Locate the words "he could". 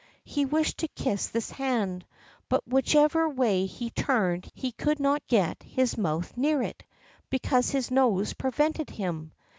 4.55-4.99